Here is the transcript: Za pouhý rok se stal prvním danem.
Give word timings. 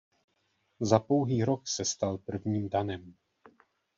Za 0.79 0.99
pouhý 0.99 1.43
rok 1.43 1.67
se 1.67 1.85
stal 1.85 2.17
prvním 2.17 2.69
danem. 2.69 3.15